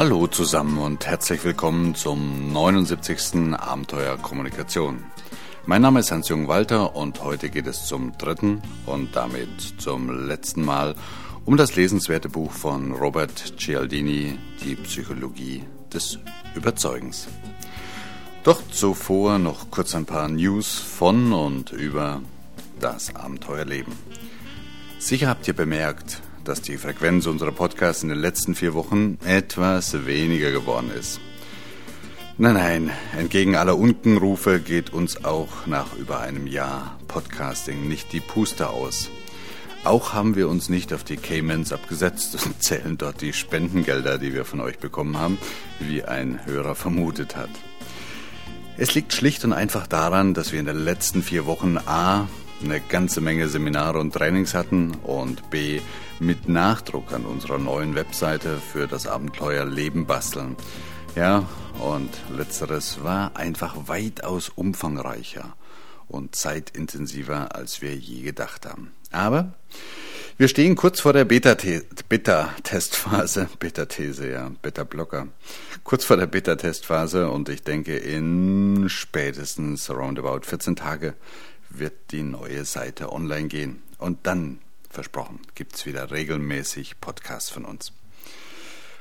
[0.00, 3.52] Hallo zusammen und herzlich willkommen zum 79.
[3.52, 5.04] Abenteuer Kommunikation.
[5.66, 10.64] Mein Name ist Hans-Jürgen Walter und heute geht es zum dritten und damit zum letzten
[10.64, 10.94] Mal
[11.44, 16.18] um das lesenswerte Buch von Robert Cialdini, Die Psychologie des
[16.54, 17.28] Überzeugens.
[18.42, 22.22] Doch zuvor noch kurz ein paar News von und über
[22.80, 23.92] das Abenteuerleben.
[24.98, 30.06] Sicher habt ihr bemerkt, dass die Frequenz unserer Podcasts in den letzten vier Wochen etwas
[30.06, 31.20] weniger geworden ist.
[32.38, 38.20] Nein, nein, entgegen aller Unkenrufe geht uns auch nach über einem Jahr Podcasting nicht die
[38.20, 39.10] Puste aus.
[39.84, 44.34] Auch haben wir uns nicht auf die Caymans abgesetzt und zählen dort die Spendengelder, die
[44.34, 45.38] wir von euch bekommen haben,
[45.78, 47.50] wie ein Hörer vermutet hat.
[48.76, 52.28] Es liegt schlicht und einfach daran, dass wir in den letzten vier Wochen A
[52.62, 55.80] eine ganze Menge Seminare und Trainings hatten und B
[56.18, 60.56] mit Nachdruck an unserer neuen Webseite für das Abenteuer Leben basteln.
[61.16, 61.48] Ja,
[61.80, 65.56] und letzteres war einfach weitaus umfangreicher
[66.08, 68.92] und zeitintensiver, als wir je gedacht haben.
[69.10, 69.54] Aber
[70.36, 75.26] wir stehen kurz vor der Beta-Testphase, Beta-These, ja, Beta-Blocker,
[75.84, 81.14] kurz vor der Beta-Testphase und ich denke, in spätestens roundabout 14 Tage
[81.70, 83.82] wird die neue Seite online gehen.
[83.98, 87.92] Und dann, versprochen, gibt's wieder regelmäßig Podcasts von uns.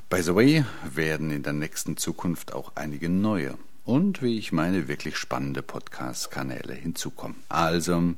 [0.09, 4.87] By the way, werden in der nächsten Zukunft auch einige neue und, wie ich meine,
[4.87, 7.37] wirklich spannende Podcast-Kanäle hinzukommen.
[7.49, 8.13] Also,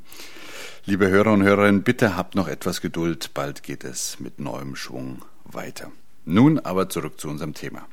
[0.86, 5.24] liebe Hörer und Hörerinnen, bitte habt noch etwas Geduld, bald geht es mit neuem Schwung
[5.46, 5.92] weiter.
[6.26, 7.88] Nun aber zurück zu unserem Thema.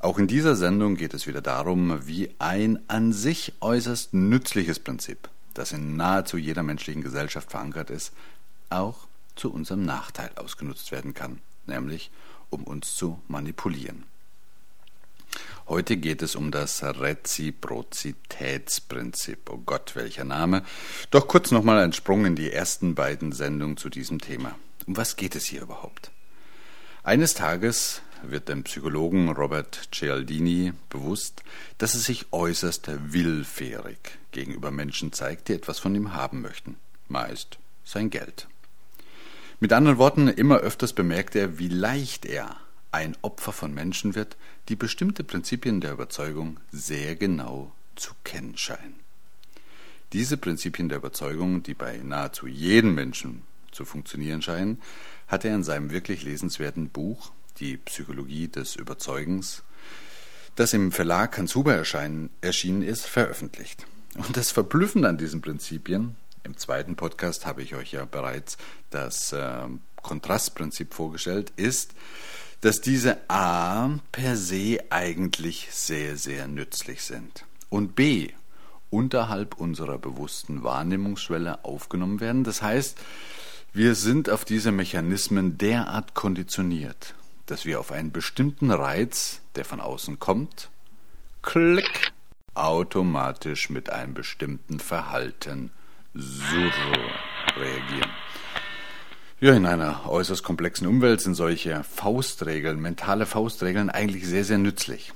[0.00, 5.28] Auch in dieser Sendung geht es wieder darum, wie ein an sich äußerst nützliches Prinzip
[5.58, 8.12] das in nahezu jeder menschlichen Gesellschaft verankert ist,
[8.70, 12.10] auch zu unserem Nachteil ausgenutzt werden kann, nämlich
[12.50, 14.04] um uns zu manipulieren.
[15.68, 19.50] Heute geht es um das Reziprozitätsprinzip.
[19.50, 20.62] Oh Gott, welcher Name.
[21.10, 24.54] Doch kurz nochmal ein Sprung in die ersten beiden Sendungen zu diesem Thema.
[24.86, 26.10] Um was geht es hier überhaupt?
[27.02, 31.42] Eines Tages wird dem Psychologen Robert Cialdini bewusst,
[31.78, 33.98] dass er sich äußerst willfährig
[34.32, 36.76] gegenüber Menschen zeigt, die etwas von ihm haben möchten,
[37.08, 38.48] meist sein Geld.
[39.60, 42.56] Mit anderen Worten, immer öfters bemerkt er, wie leicht er
[42.92, 44.36] ein Opfer von Menschen wird,
[44.68, 49.00] die bestimmte Prinzipien der Überzeugung sehr genau zu kennen scheinen.
[50.12, 53.42] Diese Prinzipien der Überzeugung, die bei nahezu jedem Menschen
[53.72, 54.80] zu funktionieren scheinen,
[55.26, 59.62] hat er in seinem wirklich lesenswerten Buch die Psychologie des Überzeugens,
[60.56, 63.86] das im Verlag Hans Huber erschienen ist, veröffentlicht.
[64.14, 68.56] Und das Verblüffende an diesen Prinzipien, im zweiten Podcast habe ich euch ja bereits
[68.90, 69.68] das äh,
[70.02, 71.92] Kontrastprinzip vorgestellt, ist,
[72.60, 78.30] dass diese A per se eigentlich sehr, sehr nützlich sind und B
[78.90, 82.44] unterhalb unserer bewussten Wahrnehmungsschwelle aufgenommen werden.
[82.44, 82.98] Das heißt,
[83.72, 87.14] wir sind auf diese Mechanismen derart konditioniert,
[87.50, 90.70] dass wir auf einen bestimmten Reiz, der von außen kommt,
[91.42, 92.12] klick,
[92.54, 95.70] automatisch mit einem bestimmten Verhalten
[96.14, 96.72] surr
[97.56, 98.10] reagieren.
[99.40, 105.12] Ja, in einer äußerst komplexen Umwelt sind solche Faustregeln, mentale Faustregeln eigentlich sehr, sehr nützlich.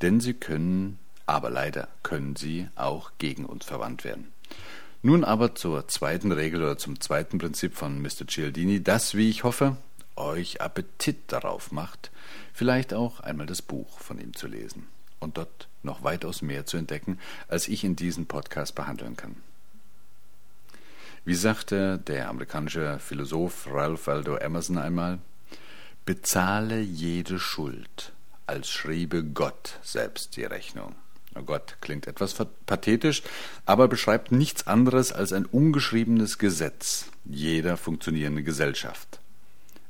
[0.00, 4.32] Denn sie können, aber leider können sie auch gegen uns verwandt werden.
[5.02, 8.26] Nun aber zur zweiten Regel oder zum zweiten Prinzip von Mr.
[8.26, 9.76] Cialdini, das, wie ich hoffe,
[10.16, 12.10] euch Appetit darauf macht,
[12.52, 14.86] vielleicht auch einmal das Buch von ihm zu lesen
[15.20, 17.18] und dort noch weitaus mehr zu entdecken,
[17.48, 19.36] als ich in diesem Podcast behandeln kann.
[21.24, 25.18] Wie sagte der amerikanische Philosoph Ralph Waldo Emerson einmal,
[26.04, 28.12] bezahle jede Schuld,
[28.46, 30.96] als schriebe Gott selbst die Rechnung.
[31.34, 32.34] Oh Gott, klingt etwas
[32.66, 33.22] pathetisch,
[33.64, 39.21] aber beschreibt nichts anderes als ein ungeschriebenes Gesetz jeder funktionierenden Gesellschaft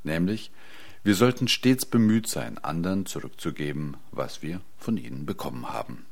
[0.03, 0.51] nämlich
[1.05, 6.05] wir sollten stets bemüht sein, anderen zurückzugeben, was wir von ihnen bekommen haben.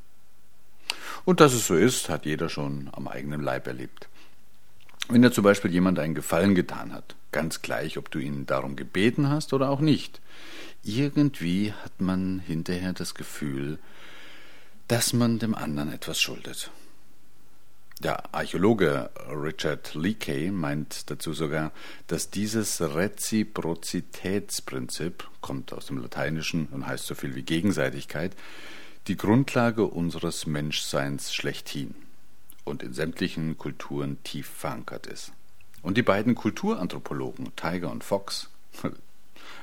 [1.24, 4.08] Und dass es so ist, hat jeder schon am eigenen Leib erlebt.
[5.08, 8.76] Wenn dir zum Beispiel jemand einen Gefallen getan hat, ganz gleich, ob du ihn darum
[8.76, 10.20] gebeten hast oder auch nicht,
[10.84, 13.78] irgendwie hat man hinterher das Gefühl,
[14.88, 16.70] dass man dem anderen etwas schuldet.
[18.02, 21.70] Der Archäologe Richard Leakey meint dazu sogar,
[22.08, 28.34] dass dieses Reziprozitätsprinzip, kommt aus dem Lateinischen und heißt so viel wie Gegenseitigkeit,
[29.06, 31.94] die Grundlage unseres Menschseins schlechthin
[32.64, 35.30] und in sämtlichen Kulturen tief verankert ist.
[35.80, 38.50] Und die beiden Kulturanthropologen, Tiger und Fox,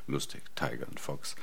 [0.08, 1.36] lustig, Tiger und Fox,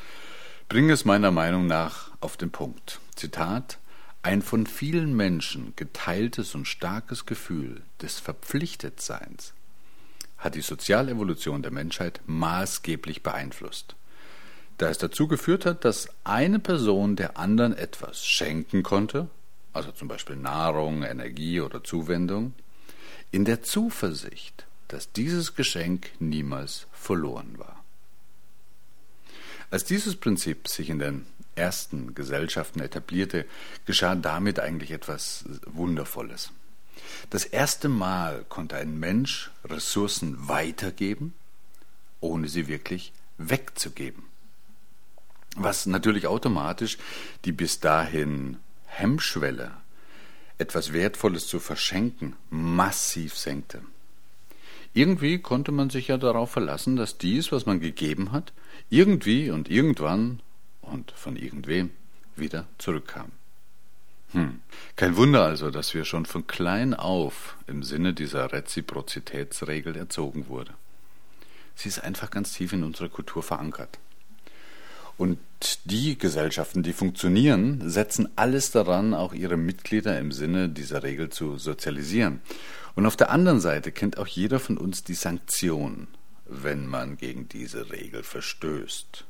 [0.70, 3.00] bringe es meiner Meinung nach auf den Punkt.
[3.16, 3.76] Zitat
[4.26, 9.54] ein von vielen Menschen geteiltes und starkes Gefühl des Verpflichtetseins
[10.36, 13.94] hat die Sozialevolution der Menschheit maßgeblich beeinflusst,
[14.78, 19.28] da es dazu geführt hat, dass eine Person der anderen etwas schenken konnte,
[19.72, 22.52] also zum Beispiel Nahrung, Energie oder Zuwendung,
[23.30, 27.84] in der Zuversicht, dass dieses Geschenk niemals verloren war.
[29.70, 31.26] Als dieses Prinzip sich in den
[31.56, 33.46] ersten Gesellschaften etablierte,
[33.84, 36.52] geschah damit eigentlich etwas Wundervolles.
[37.30, 41.34] Das erste Mal konnte ein Mensch Ressourcen weitergeben,
[42.20, 44.24] ohne sie wirklich wegzugeben.
[45.56, 46.98] Was natürlich automatisch
[47.44, 49.72] die bis dahin Hemmschwelle,
[50.58, 53.82] etwas Wertvolles zu verschenken, massiv senkte.
[54.94, 58.52] Irgendwie konnte man sich ja darauf verlassen, dass dies, was man gegeben hat,
[58.88, 60.40] irgendwie und irgendwann
[60.86, 61.90] und von irgendwem
[62.36, 63.32] wieder zurückkam.
[64.32, 64.60] Hm.
[64.96, 70.74] Kein Wunder also, dass wir schon von klein auf im Sinne dieser Reziprozitätsregel erzogen wurden.
[71.74, 73.98] Sie ist einfach ganz tief in unserer Kultur verankert.
[75.18, 75.38] Und
[75.84, 81.56] die Gesellschaften, die funktionieren, setzen alles daran, auch ihre Mitglieder im Sinne dieser Regel zu
[81.56, 82.40] sozialisieren.
[82.94, 86.08] Und auf der anderen Seite kennt auch jeder von uns die Sanktion,
[86.46, 89.24] wenn man gegen diese Regel verstößt.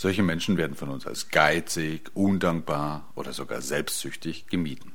[0.00, 4.92] Solche Menschen werden von uns als geizig, undankbar oder sogar selbstsüchtig gemieden.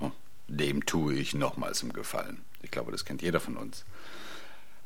[0.00, 0.10] Oh,
[0.48, 2.40] dem tue ich nochmals im Gefallen.
[2.60, 3.84] Ich glaube, das kennt jeder von uns.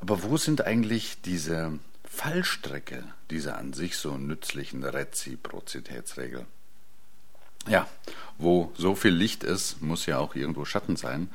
[0.03, 6.45] Aber wo sind eigentlich diese Fallstrecke dieser an sich so nützlichen Reziprozitätsregel?
[7.67, 7.89] Ja,
[8.37, 11.31] wo so viel Licht ist, muss ja auch irgendwo Schatten sein.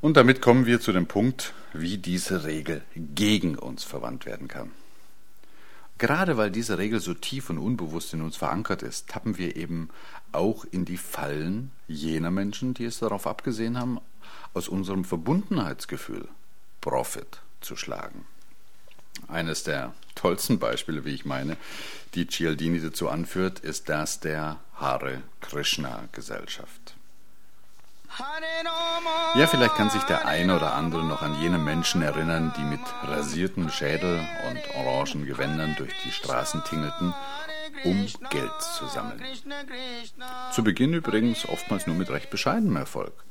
[0.00, 4.70] Und damit kommen wir zu dem Punkt, wie diese Regel gegen uns verwandt werden kann.
[5.98, 9.90] Gerade weil diese Regel so tief und unbewusst in uns verankert ist, tappen wir eben
[10.32, 14.00] auch in die Fallen jener Menschen, die es darauf abgesehen haben,
[14.54, 16.28] aus unserem Verbundenheitsgefühl
[16.80, 18.26] Profit zu schlagen.
[19.28, 21.56] Eines der tollsten Beispiele, wie ich meine,
[22.14, 26.96] die Cialdini dazu anführt, ist das der Hare Krishna Gesellschaft.
[29.34, 32.80] Ja, vielleicht kann sich der eine oder andere noch an jene Menschen erinnern, die mit
[33.02, 37.12] rasierten Schädel und orangen Gewändern durch die Straßen tingelten,
[37.84, 39.20] um Geld zu sammeln.
[40.52, 43.24] Zu Beginn übrigens oftmals nur mit recht bescheidenem Erfolg.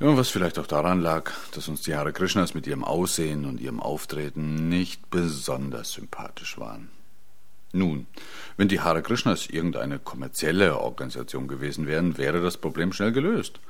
[0.00, 3.60] Ja, was vielleicht auch daran lag, dass uns die Hare Krishnas mit ihrem Aussehen und
[3.60, 6.90] ihrem Auftreten nicht besonders sympathisch waren.
[7.72, 8.06] Nun,
[8.56, 13.60] wenn die Hare Krishnas irgendeine kommerzielle Organisation gewesen wären, wäre das Problem schnell gelöst.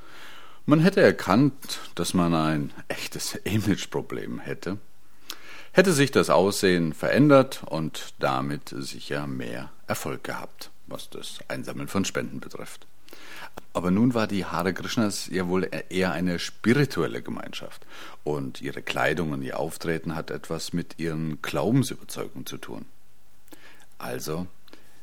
[0.69, 4.77] Man hätte erkannt, dass man ein echtes Imageproblem hätte,
[5.71, 12.05] hätte sich das Aussehen verändert und damit sicher mehr Erfolg gehabt, was das Einsammeln von
[12.05, 12.85] Spenden betrifft.
[13.73, 17.87] Aber nun war die Hare Krishnas ja wohl eher eine spirituelle Gemeinschaft
[18.23, 22.85] und ihre Kleidung und ihr Auftreten hat etwas mit ihren Glaubensüberzeugungen zu tun.
[23.97, 24.45] Also,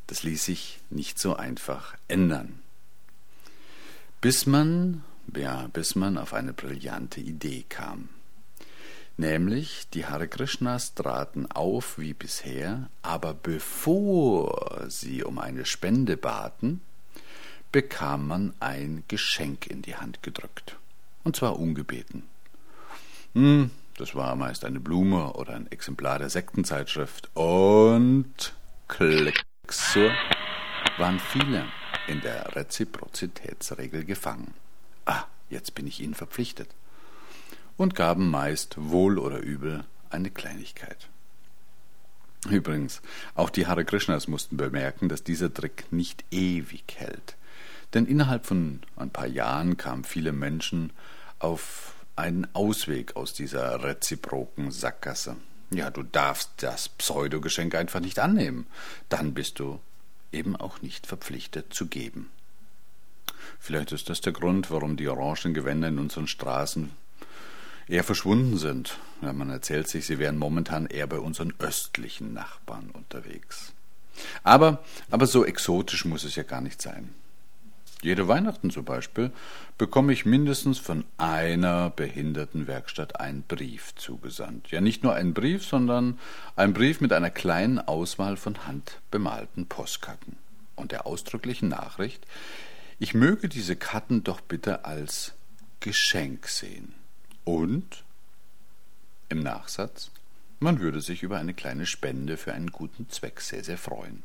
[0.06, 2.60] das ließ sich nicht so einfach ändern.
[4.20, 5.02] Bis man
[5.35, 8.09] ja, bis man auf eine brillante Idee kam.
[9.18, 16.83] Nämlich, die Hare Krishnas traten auf wie bisher, aber bevor sie um eine Spende baten,
[17.73, 20.76] bekam man ein Geschenk in die Hand gedrückt.
[21.25, 22.25] Und zwar ungebeten.
[23.33, 27.30] Hm, das war meist eine Blume oder ein Exemplar der Sektenzeitschrift.
[27.35, 28.54] Und
[28.87, 30.11] klick, so
[30.99, 31.64] waren viele
[32.06, 34.54] in der Reziprozitätsregel gefangen
[35.06, 36.68] ah, jetzt bin ich ihnen verpflichtet,
[37.76, 41.08] und gaben meist wohl oder übel eine Kleinigkeit.
[42.48, 43.02] Übrigens,
[43.34, 47.36] auch die Hare Krishnas mussten bemerken, dass dieser Trick nicht ewig hält.
[47.94, 50.92] Denn innerhalb von ein paar Jahren kamen viele Menschen
[51.38, 55.36] auf einen Ausweg aus dieser reziproken Sackgasse.
[55.70, 58.66] Ja, du darfst das Pseudogeschenk einfach nicht annehmen.
[59.08, 59.80] Dann bist du
[60.32, 62.30] eben auch nicht verpflichtet zu geben.
[63.58, 66.90] Vielleicht ist das der Grund, warum die orangen Gewänder in unseren Straßen
[67.88, 68.98] eher verschwunden sind.
[69.22, 73.72] Ja, man erzählt sich, sie wären momentan eher bei unseren östlichen Nachbarn unterwegs.
[74.42, 77.14] Aber, aber so exotisch muss es ja gar nicht sein.
[78.02, 79.32] Jede Weihnachten zum Beispiel
[79.78, 84.70] bekomme ich mindestens von einer Behindertenwerkstatt einen Brief zugesandt.
[84.70, 86.18] Ja, nicht nur einen Brief, sondern
[86.56, 90.36] einen Brief mit einer kleinen Auswahl von handbemalten Postkarten
[90.76, 92.26] und der ausdrücklichen Nachricht,
[92.98, 95.32] ich möge diese Karten doch bitte als
[95.80, 96.94] Geschenk sehen.
[97.44, 98.04] Und
[99.28, 100.10] im Nachsatz,
[100.58, 104.22] man würde sich über eine kleine Spende für einen guten Zweck sehr, sehr freuen.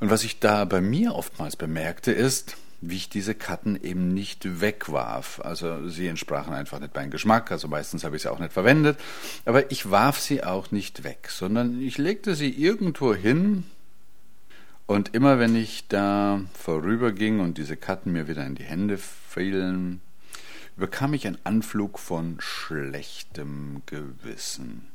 [0.00, 4.60] Und was ich da bei mir oftmals bemerkte, ist, wie ich diese Karten eben nicht
[4.60, 5.40] wegwarf.
[5.42, 8.98] Also sie entsprachen einfach nicht meinem Geschmack, also meistens habe ich sie auch nicht verwendet,
[9.44, 13.64] aber ich warf sie auch nicht weg, sondern ich legte sie irgendwo hin
[14.86, 20.00] und immer wenn ich da vorüberging und diese Karten mir wieder in die Hände fielen,
[20.76, 24.86] bekam ich einen Anflug von schlechtem Gewissen.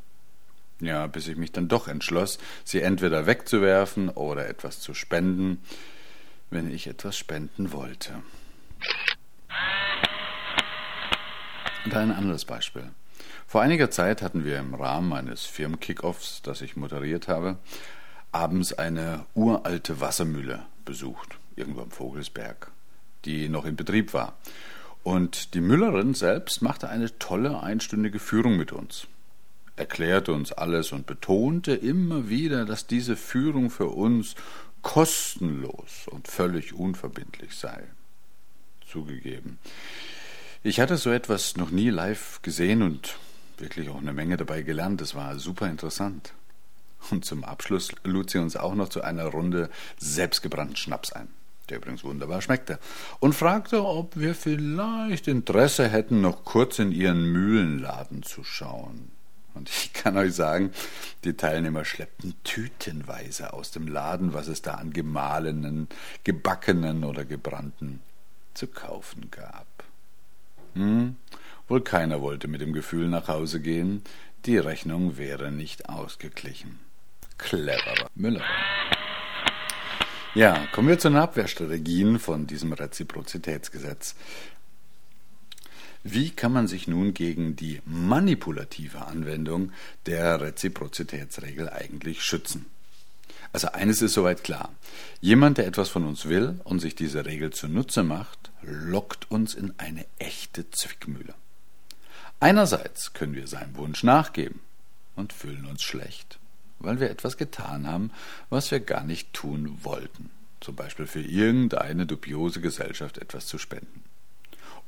[0.80, 5.62] Ja, bis ich mich dann doch entschloss, sie entweder wegzuwerfen oder etwas zu spenden,
[6.50, 8.24] wenn ich etwas spenden wollte.
[11.86, 12.90] Und ein anderes Beispiel.
[13.48, 17.58] Vor einiger Zeit hatten wir im Rahmen eines Firmenkickoffs, das ich moderiert habe,
[18.32, 22.72] abends eine uralte Wassermühle besucht, irgendwo am Vogelsberg,
[23.26, 24.38] die noch in Betrieb war.
[25.04, 29.08] Und die Müllerin selbst machte eine tolle einstündige Führung mit uns,
[29.76, 34.36] erklärte uns alles und betonte immer wieder, dass diese Führung für uns
[34.82, 37.84] kostenlos und völlig unverbindlich sei.
[38.88, 39.58] Zugegeben.
[40.64, 43.16] Ich hatte so etwas noch nie live gesehen und
[43.58, 45.02] wirklich auch eine Menge dabei gelernt.
[45.02, 46.34] Es war super interessant.
[47.10, 51.30] Und zum Abschluss lud sie uns auch noch zu einer Runde selbstgebrannten Schnaps ein,
[51.70, 52.80] der übrigens wunderbar schmeckte,
[53.20, 59.12] und fragte, ob wir vielleicht Interesse hätten, noch kurz in ihren Mühlenladen zu schauen.
[59.54, 60.72] Und ich kann euch sagen,
[61.26, 65.90] die Teilnehmer schleppten tütenweise aus dem Laden, was es da an gemahlenen,
[66.24, 68.02] gebackenen oder gebrannten
[68.54, 69.68] zu kaufen gab.
[70.76, 71.18] Hm,
[71.68, 74.04] wohl keiner wollte mit dem Gefühl nach Hause gehen,
[74.46, 76.80] die Rechnung wäre nicht ausgeglichen
[77.42, 78.46] cleverer Müller.
[80.34, 84.16] Ja, kommen wir zu den Abwehrstrategien von diesem Reziprozitätsgesetz.
[86.04, 89.72] Wie kann man sich nun gegen die manipulative Anwendung
[90.06, 92.66] der Reziprozitätsregel eigentlich schützen?
[93.54, 94.74] Also eines ist soweit klar.
[95.20, 99.74] Jemand, der etwas von uns will und sich diese Regel zunutze macht, lockt uns in
[99.78, 101.34] eine echte Zwickmühle.
[102.40, 104.62] Einerseits können wir seinem Wunsch nachgeben
[105.16, 106.40] und fühlen uns schlecht
[106.84, 108.12] weil wir etwas getan haben,
[108.50, 114.04] was wir gar nicht tun wollten, zum Beispiel für irgendeine dubiose Gesellschaft etwas zu spenden.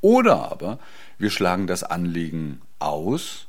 [0.01, 0.79] Oder aber
[1.17, 3.47] wir schlagen das Anliegen aus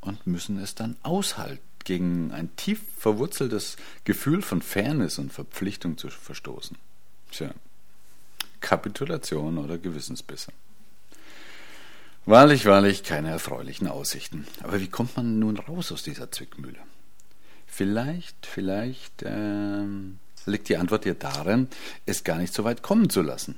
[0.00, 6.08] und müssen es dann aushalten, gegen ein tief verwurzeltes Gefühl von Fairness und Verpflichtung zu
[6.08, 6.76] verstoßen.
[7.30, 7.50] Tja,
[8.60, 10.50] Kapitulation oder Gewissensbisse.
[12.26, 14.46] Wahrlich, wahrlich keine erfreulichen Aussichten.
[14.62, 16.78] Aber wie kommt man nun raus aus dieser Zwickmühle?
[17.76, 21.66] Vielleicht, vielleicht ähm, liegt die Antwort ja darin,
[22.06, 23.56] es gar nicht so weit kommen zu lassen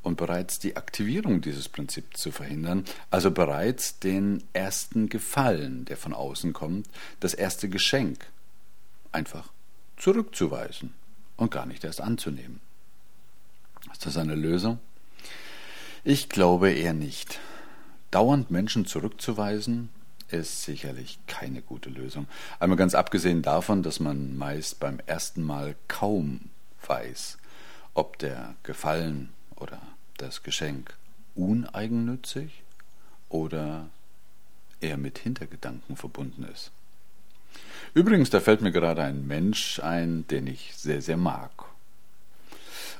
[0.00, 6.14] und bereits die Aktivierung dieses Prinzips zu verhindern, also bereits den ersten Gefallen, der von
[6.14, 6.88] außen kommt,
[7.20, 8.24] das erste Geschenk,
[9.12, 9.52] einfach
[9.98, 10.94] zurückzuweisen
[11.36, 12.62] und gar nicht erst anzunehmen.
[13.92, 14.78] Ist das eine Lösung?
[16.04, 17.38] Ich glaube eher nicht.
[18.10, 19.90] Dauernd Menschen zurückzuweisen
[20.32, 22.26] ist sicherlich keine gute Lösung.
[22.58, 26.50] Einmal ganz abgesehen davon, dass man meist beim ersten Mal kaum
[26.86, 27.38] weiß,
[27.94, 29.80] ob der Gefallen oder
[30.16, 30.94] das Geschenk
[31.34, 32.62] uneigennützig
[33.28, 33.88] oder
[34.80, 36.70] eher mit Hintergedanken verbunden ist.
[37.94, 41.50] Übrigens, da fällt mir gerade ein Mensch ein, den ich sehr, sehr mag.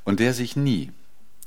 [0.04, 0.92] Und der sich nie,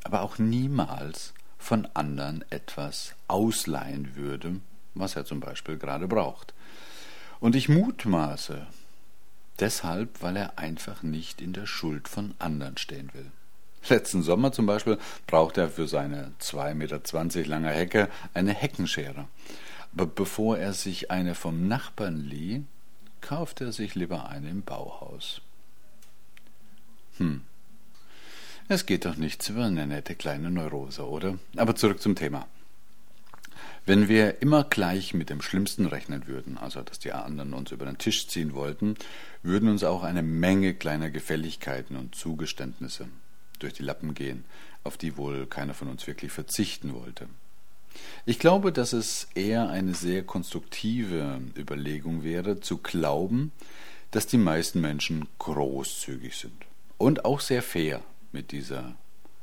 [0.04, 4.60] aber auch niemals von anderen etwas ausleihen würde,
[4.96, 6.54] was er zum Beispiel gerade braucht.
[7.40, 8.68] Und ich mutmaße
[9.60, 13.32] deshalb, weil er einfach nicht in der Schuld von anderen stehen will.
[13.90, 14.98] Letzten Sommer zum Beispiel
[15.28, 19.28] brauchte er für seine 2,20 Meter lange Hecke eine Heckenschere.
[19.94, 22.64] Aber bevor er sich eine vom Nachbarn lieh,
[23.22, 25.42] kaufte er sich lieber eine im Bauhaus.
[27.18, 27.42] Hm.
[28.70, 31.38] Es geht doch nichts über eine nette kleine Neurose, oder?
[31.58, 32.48] Aber zurück zum Thema.
[33.86, 37.86] Wenn wir immer gleich mit dem Schlimmsten rechnen würden, also dass die anderen uns über
[37.86, 38.96] den Tisch ziehen wollten,
[39.42, 43.10] würden uns auch eine Menge kleiner Gefälligkeiten und Zugeständnisse
[43.60, 44.46] durch die Lappen gehen,
[44.86, 47.28] auf die wohl keiner von uns wirklich verzichten wollte.
[48.26, 53.52] Ich glaube, dass es eher eine sehr konstruktive Überlegung wäre, zu glauben,
[54.12, 56.66] dass die meisten Menschen großzügig sind
[56.98, 58.96] und auch sehr fair mit dieser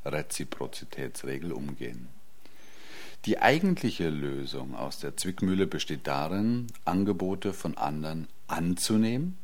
[0.07, 2.09] Reziprozitätsregel umgehen.
[3.27, 9.37] Die eigentliche Lösung aus der Zwickmühle besteht darin, Angebote von anderen anzunehmen,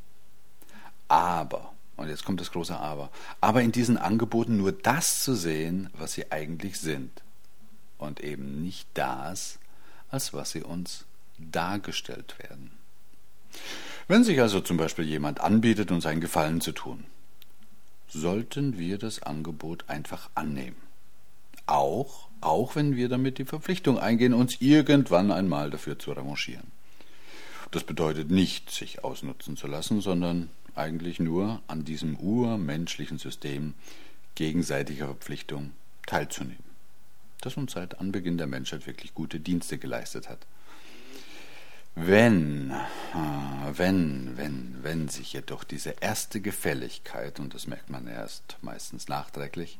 [1.08, 5.90] aber, und jetzt kommt das große Aber, aber in diesen Angeboten nur das zu sehen,
[5.92, 7.22] was sie eigentlich sind
[7.98, 9.58] und eben nicht das,
[10.10, 11.04] als was sie uns
[11.38, 12.70] dargestellt werden.
[14.08, 17.04] Wenn sich also zum Beispiel jemand anbietet, uns einen Gefallen zu tun,
[18.08, 20.76] sollten wir das Angebot einfach annehmen.
[21.66, 26.70] Auch, auch wenn wir damit die Verpflichtung eingehen, uns irgendwann einmal dafür zu revanchieren.
[27.70, 33.74] Das bedeutet nicht, sich ausnutzen zu lassen, sondern eigentlich nur an diesem urmenschlichen System
[34.34, 35.72] gegenseitiger Verpflichtung
[36.06, 36.62] teilzunehmen,
[37.40, 40.46] das uns seit Anbeginn der Menschheit wirklich gute Dienste geleistet hat.
[41.98, 42.72] Wenn,
[43.14, 49.08] ah, wenn, wenn, wenn sich jedoch diese erste Gefälligkeit, und das merkt man erst meistens
[49.08, 49.78] nachträglich,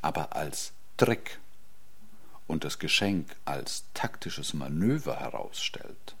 [0.00, 1.38] aber als Trick
[2.46, 6.14] und das Geschenk als taktisches Manöver herausstellt,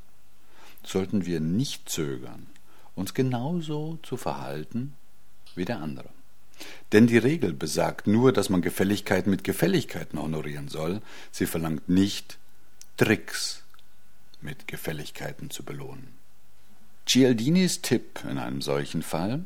[0.82, 2.46] sollten wir nicht zögern,
[2.94, 4.94] uns genauso zu verhalten
[5.54, 6.08] wie der andere.
[6.92, 11.02] Denn die Regel besagt nur, dass man Gefälligkeiten mit Gefälligkeiten honorieren soll.
[11.30, 12.38] Sie verlangt nicht,
[12.96, 13.62] Tricks
[14.40, 16.14] mit Gefälligkeiten zu belohnen.
[17.06, 19.44] Cialdinis Tipp in einem solchen Fall,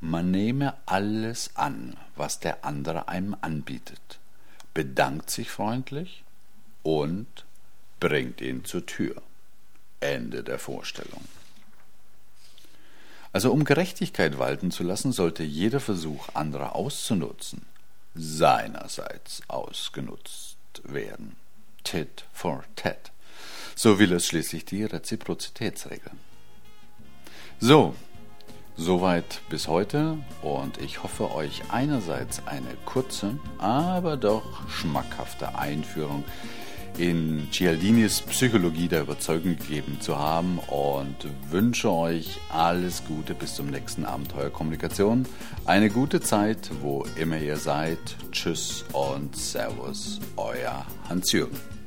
[0.00, 4.18] man nehme alles an, was der andere einem anbietet,
[4.74, 6.24] bedankt sich freundlich
[6.82, 7.44] und
[8.00, 9.22] bringt ihn zur Tür.
[10.00, 11.24] Ende der Vorstellung.
[13.32, 17.64] Also um Gerechtigkeit walten zu lassen, sollte jeder Versuch, andere auszunutzen,
[18.14, 21.36] seinerseits ausgenutzt werden.
[21.84, 23.10] Tit for tat.
[23.74, 26.12] So will es schließlich die Reziprozitätsregel.
[27.58, 27.94] So,
[28.76, 36.24] soweit bis heute und ich hoffe euch einerseits eine kurze, aber doch schmackhafte Einführung
[36.98, 41.16] in Cialdinis Psychologie der Überzeugung gegeben zu haben und
[41.50, 45.26] wünsche euch alles Gute bis zum nächsten Abenteuer Kommunikation.
[45.64, 47.98] Eine gute Zeit, wo immer ihr seid.
[48.30, 51.81] Tschüss und Servus, euer Hans-Jürgen.